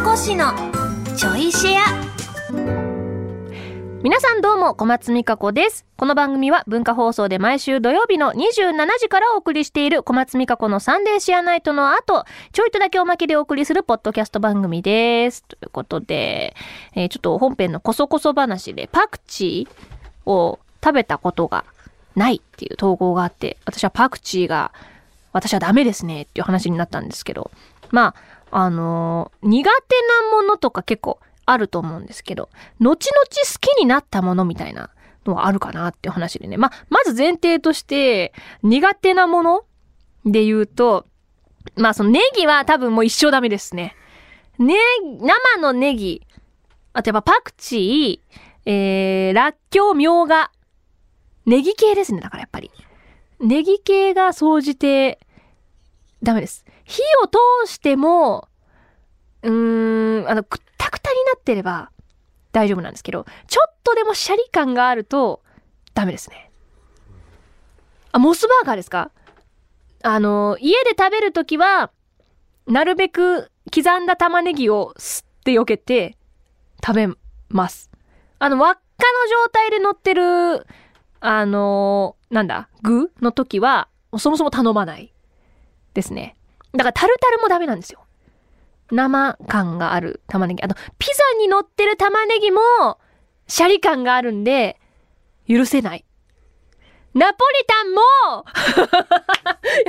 [0.00, 0.54] 美子氏の
[1.14, 1.80] ちょいシェア。
[4.02, 5.84] 皆さんどうも小松美香子です。
[5.98, 15.42] この番組は文化放送で毎週土曜日の27時からお送りしている小松美香子のサンデーシェアナイトの後ちょいとだけおまけでお送りするポッドキャスト番組です。
[15.42, 16.56] ということで、
[16.94, 21.66] えーちょっと本編のこそこそ話でパクチーを食べたことが
[22.16, 24.72] ないっていう投稿があって私はパクチーが
[25.34, 27.50] 私はダメですねっていう話になったんですけど
[27.90, 32.48] まああの苦手なものとか結構あると思うんですけど
[32.80, 34.90] 後々好きになったものみたいな
[35.26, 38.32] のはあるかなっていう話でねままず前提として
[38.62, 39.64] 苦手なもの
[40.24, 41.06] で言うと
[41.76, 43.94] まあそのネギは多分もう一生ダメですね。
[44.60, 44.74] ね、
[45.20, 46.26] 生のネギ、
[46.92, 50.50] あとやっぱパクチー、えー、らっきょう、みょうが、
[51.46, 52.70] ネギ系ですね、だからやっぱり。
[53.40, 55.18] ネギ系が総じて、
[56.22, 56.66] ダメです。
[56.90, 58.48] 火を通しても、
[59.42, 61.92] うーん、あの、くったくたになってれば
[62.50, 65.42] 大丈夫なんですけど、ちょっとでもシャリ感があると、
[65.94, 66.50] ダメですね。
[68.10, 69.12] あ、モスバーガーですか？
[70.02, 71.92] あの、家で食べるときは、
[72.66, 76.16] なるべく刻んだ玉ねぎをすって避けて
[76.84, 77.08] 食べ
[77.48, 77.88] ます。
[78.40, 80.66] あの、輪っかの状態で乗ってる、
[81.20, 85.12] あの、なんだ、具の時は、そもそも頼まない
[85.94, 86.36] ですね。
[86.72, 88.00] だからタルタルもダメなんですよ。
[88.92, 90.62] 生感がある玉ねぎ。
[90.62, 92.60] あと、ピザに乗ってる玉ねぎも、
[93.46, 94.80] シャリ感があるんで、
[95.48, 96.04] 許せない。
[97.12, 98.00] ナポリタンも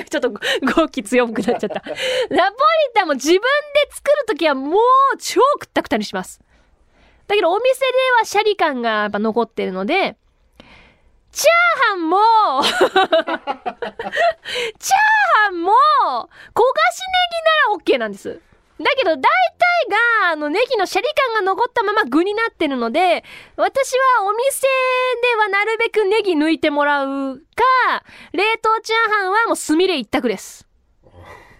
[0.09, 1.75] ちょっと語気強くなっちゃった。
[1.75, 2.33] ナポリ
[2.95, 3.47] タンも自分で
[3.91, 6.41] 作るときはもう超くったくたにします。
[7.27, 7.85] だけどお店で
[8.19, 10.17] はシャリ感がやっぱ残ってるので、
[11.31, 12.17] チャーハンも
[12.63, 12.97] チャー
[15.43, 16.27] ハンも焦が
[16.91, 18.41] しネギなら OK なんです。
[18.79, 19.21] だけど大体
[20.25, 23.23] があのネギのシャリ感が残ったまま具になってるので
[23.55, 24.67] 私はお店
[25.21, 30.67] ではなるべくネギ抜いてもらうか冷凍チャーハンはもうスミレ一択です。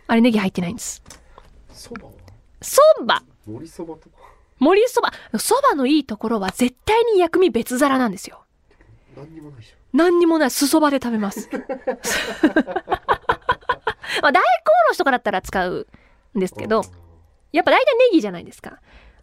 [0.08, 1.02] あれネギ入ってないんです。
[1.72, 2.14] そばは？
[2.62, 3.22] そば。
[3.48, 4.16] 盛りそばとか？
[4.88, 5.12] そば。
[5.40, 8.44] そばのいいところは絶対に薬味別皿なんですよ
[9.24, 11.60] 何にもないじ何にもないすそばで食べます ま
[14.30, 15.88] あ大根おろしとかだったら使う
[16.36, 16.84] んですけど
[17.52, 18.80] やっぱ大体ネギじゃないですか。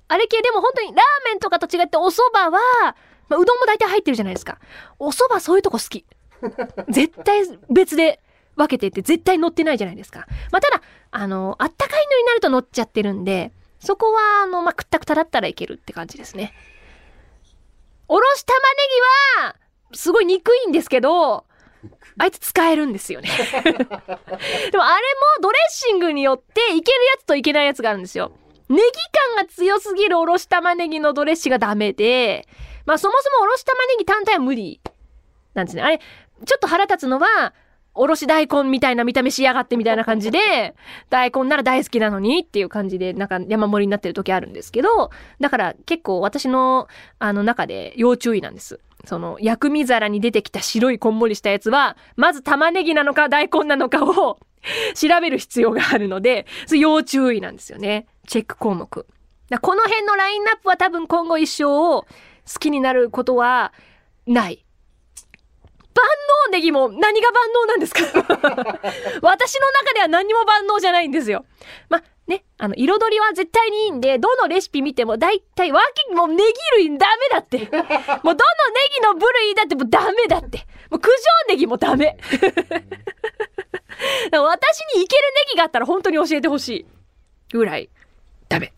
[0.09, 2.51] あれ系でも本当にラーメンとかと違ってお蕎麦は、
[3.29, 4.59] まあ、うどんも大体入ってるじゃないですか。
[4.99, 6.07] お蕎麦そういうとこ好き。
[6.89, 8.21] 絶対別で
[8.57, 10.27] 分けてって絶対乗ってないじゃないですか。
[10.51, 16.55] まあ、ただ、あの、あったかいのになると乗っちゃってるんで、そこは、あの、まあ、くったくただったらいけるって感じですね。
[18.09, 18.65] おろし玉ね
[19.39, 19.57] ぎは、
[19.93, 21.44] すごい憎いんですけど、
[22.19, 23.28] あいつ使えるんですよね。
[23.62, 24.00] でもあれも
[25.41, 28.32] ドレッシングによっていけるやつといけないやつがあるんですよ。
[28.69, 28.82] ネギ
[29.37, 32.47] 感が強すぎるおろし玉ねぎのドレッシングがダメで、
[32.84, 34.81] まあそもそもおろし玉ねぎ単体は無理
[35.54, 35.82] なんですね。
[35.82, 37.55] あれ、ちょっと腹立つのは、
[37.94, 40.76] おろし大根みたいな見た目しやがってみたいな感じで、
[41.10, 45.10] 大根なら大好きなのにっていう感じで、なんか山盛りになってる時あるんですけど、
[45.41, 46.88] だから結構私の
[47.19, 48.81] あの中で要注意なんです。
[49.09, 54.39] その薬味皿に出てきた白いこんもりしたやつは、まず玉ねぎなのか大根なのかを
[54.95, 58.07] 調べる必要があるので、要注意なんですよね。
[58.27, 59.07] チェック項目。
[59.49, 62.07] だこの辺のラインナップは多分今後一生を好
[62.61, 63.73] きになることは
[64.27, 64.67] ない。
[66.01, 66.07] 万
[66.47, 68.03] 能ネギも何が万能なんですか？
[69.23, 71.45] 私の中では何も万能じゃないんですよ。
[71.89, 76.43] まね、あの、彩りは絶対にいいんで、どのレシピ見ても大体、わけ、もうネギ
[76.77, 77.59] 類ダメだって。
[77.65, 77.91] もうどのネ
[78.95, 80.59] ギの部類だってもうダメだって。
[80.91, 81.15] もう九条
[81.49, 82.19] ネギもダメ。
[82.31, 82.39] 私
[84.95, 86.87] にいけるネギがあったら本当に教えてほしい。
[87.57, 87.89] ぐらい、
[88.51, 88.75] ダメ。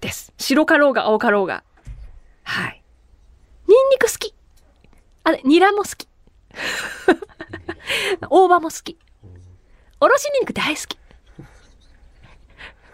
[0.00, 0.32] です。
[0.36, 1.62] 白かろうが青かろうが。
[2.42, 2.82] はい。
[3.68, 4.34] ニンニク好き。
[5.22, 6.08] あれ、ニラも好き。
[8.30, 8.98] 大葉も好き。
[10.00, 10.94] おろしニンニク大好き。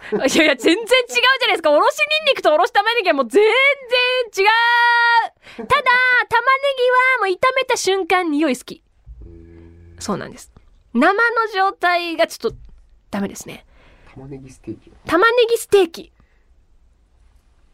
[0.12, 1.72] いやいや、全然違うじゃないですか。
[1.72, 4.50] おろしニンニクとおろし玉ねぎはもう全然違う
[5.56, 5.78] ただ、玉ね
[6.78, 8.82] ぎはもう炒めた瞬間匂い好き。
[9.98, 10.52] そうなんです。
[10.92, 11.18] 生の
[11.54, 12.56] 状態がちょっと
[13.10, 13.66] ダメですね。
[14.14, 16.12] 玉ねぎステーキは玉ねぎステーキ。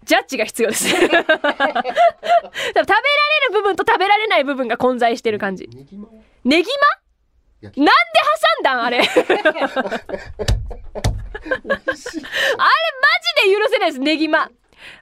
[0.04, 0.88] ジャッジが必要です。
[0.98, 1.26] 食べられる
[3.52, 5.68] 部分と食べられない部分が混在してる感じ。
[5.72, 6.06] ネギマ？
[6.08, 6.12] は
[6.44, 6.68] ネギ
[7.60, 8.20] 焼マなんで
[8.54, 8.84] 挟んだん？
[8.84, 8.98] あれ。
[8.98, 9.06] あれ
[11.68, 11.86] マジ
[13.48, 14.50] で許せないです、ネギマ。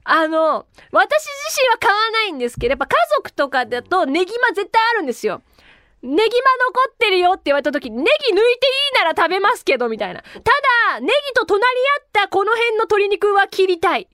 [0.05, 5.41] あの、私自身は買わないんですけど、やっぱ家族とかだとネギマ絶対あるんですよ。
[6.03, 6.19] ネギマ
[6.67, 8.41] 残ってるよって言われた時、ネギ抜いていい
[8.97, 10.23] なら食べますけど、みたいな。
[10.23, 10.29] た
[10.93, 14.09] だ、ネギと隣り合ったこの辺の鶏肉は切りたい。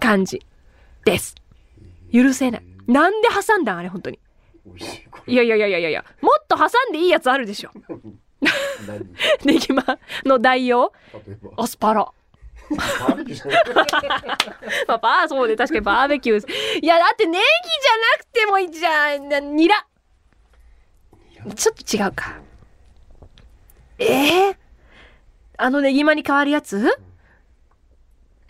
[0.00, 0.44] 感じ。
[1.04, 1.34] です。
[2.12, 2.64] 許せない。
[2.86, 4.18] なんで挟んだんあれ、本当に。
[5.26, 7.70] いやいやいやいやいやもっと挟んでいいやつあるでしょ。
[8.86, 9.06] 何？
[9.44, 9.84] ネギマ
[10.24, 10.92] の代用？
[11.56, 12.04] アスパラ。
[12.70, 15.28] バーベキュー？
[15.28, 16.80] そうで、確かにバーベキュー。
[16.82, 19.28] いや、だってネギじゃなくてもいいじゃん。
[19.28, 19.86] なニラ？
[21.54, 22.38] ちょっと違うか。
[23.98, 24.58] ええ
[25.56, 26.88] あのネギマに変わるやつ？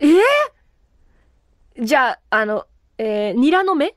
[0.00, 0.22] ええ
[1.80, 2.66] じゃあ、あの、
[2.98, 3.94] えー、ニラの芽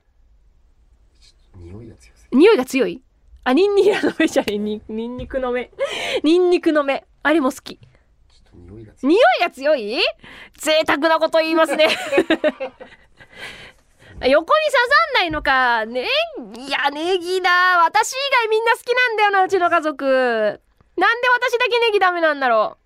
[1.56, 3.02] 匂いが強す匂いが強い？
[3.44, 5.72] あ、ニンニラの芽じゃねえ、にニンニクの芽。
[6.24, 7.06] ニンニクの芽。
[7.24, 7.80] あれも好き。
[8.54, 10.00] 匂いが強い匂いが強い？
[10.60, 11.88] 贅沢なこと言いますね。
[14.28, 15.88] 横に刺さんないのか。
[15.88, 17.80] ね、いや、ネギだ。
[17.84, 20.06] 私以外みんな好きなんだよな、うちの家族。
[20.06, 22.78] なんで私だけネギダメなんだろ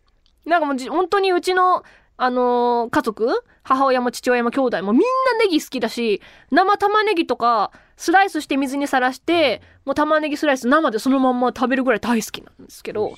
[0.45, 0.49] う。
[0.49, 1.83] なんかもうじ、本当にうちの、
[2.17, 3.43] あのー家族？
[3.63, 5.05] 母親も父親も兄弟もみんな
[5.39, 6.21] ネギ好きだし、
[6.51, 13.15] 生玉ねぎとか、スライスして水にさらして、もう玉ねぎスライス生でそのまんま食べるぐらい大好きなんですけど、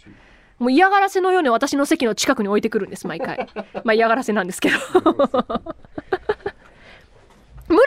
[0.57, 3.47] もう嫌がらせのように私の席の近くに置いてくるんです、毎回。
[3.83, 4.77] まあ嫌がらせなんですけど。
[4.89, 5.11] 紫玉
[7.75, 7.83] ね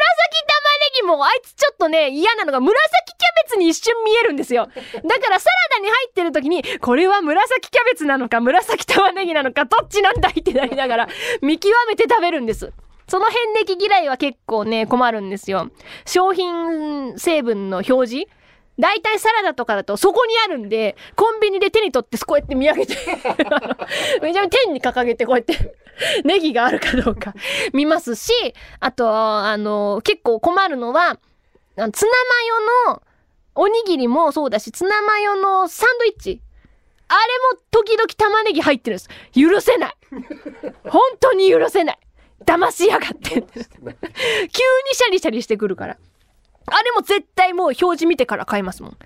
[0.95, 2.77] ぎもあいつちょっとね、嫌なのが紫
[3.51, 4.67] ツに一瞬見えるんですよ。
[4.67, 11.09] だからサラダに入ってる時に、これは紫キャベツなのか紫玉ねぎなのかどっちなんだいってなりながら
[11.43, 12.73] 見極めて食べるんです。
[13.09, 15.71] その辺ネギ嫌いは結構ね、困るんですよ。
[16.07, 18.41] 商品成分の表示？
[18.79, 22.95] 大体サラダとかだとそこにあるんで、コンビニで手に取ってこうやって見上げて、
[24.23, 25.75] めちゃめちゃ天に掲げてこうやって、
[26.25, 27.35] ネギがあるかどうか
[27.75, 28.33] 見ますし、
[28.81, 31.19] あと、あの、結構困るのは、
[31.77, 33.03] ツナマヨの
[33.55, 36.41] おにぎりもそうだし、ツナマヨのサンドイッチ。
[37.09, 37.19] あれ
[37.57, 39.09] も時々玉ねぎ入ってるんです。
[39.35, 39.95] 許せない。
[40.89, 41.99] 本当に許せない。
[42.45, 43.31] 騙しやがって。
[43.31, 43.45] 急に
[44.93, 45.99] シャリシャリしてくるから。
[46.67, 48.97] あれも絶対もう表示見てから買いますもん。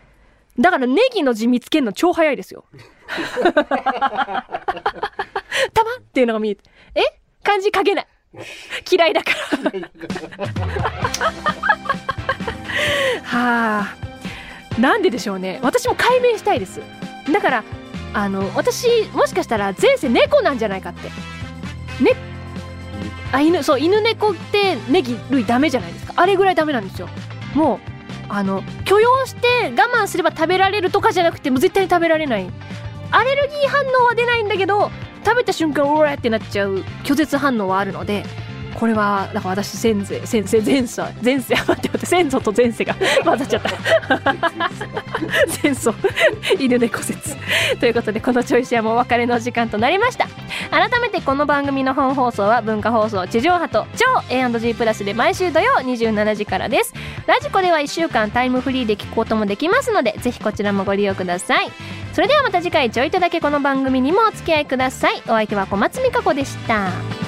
[0.58, 2.66] だからネギの字見つけるの超早いですよ。
[5.72, 6.62] 玉っていうのが見えて。
[6.94, 7.00] え？
[7.42, 8.06] 漢字書けない。
[8.90, 9.30] 嫌いだか
[9.62, 9.70] ら。
[13.24, 14.03] はあ。
[14.78, 15.60] なんででしょうね。
[15.62, 16.80] 私も解明したいです。
[17.32, 17.64] だから、
[18.12, 21.08] あの、私、もしかしたら前世猫なんじゃないかって。
[22.02, 22.16] ね、
[23.32, 26.14] あ、犬、そう、犬猫ってネギ類ダメじゃないですか。
[26.16, 27.08] あれぐらいダメなんですよ。
[27.54, 27.78] もう、
[28.28, 32.50] あの、許容して我慢すれば食べられるとかじゃなくて、もう絶対に食べられない。
[33.10, 34.90] アレルギー反応は出ないんだけど、
[35.24, 38.24] 食べた瞬間、うわーってなっちゃう拒絶反応はあるので、
[38.74, 42.94] これは、だから私、先生、先生、前世、前世、 待って待って、先祖と前世が
[43.24, 43.70] 混ざっちゃった。
[45.48, 45.94] 戦争
[46.58, 47.36] 犬猫説。
[47.78, 50.26] ということでこのチョイスはもお別れの時間となりました。
[50.70, 56.92] 改めてこの番組の本放送は文化放送地上波と超 A&G プラスで毎週土曜27時からです。
[57.26, 61.70] ラジコでは1週間タイムフリーで聞くこともできますのでぜひこちらもご利用ください。
[62.12, 65.22] それではまた次回ちょいとだけこの番組にもお付き合いください。
[65.26, 67.23] お相手は小松美香子でした。